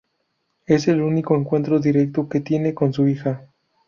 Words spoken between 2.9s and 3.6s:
su hija.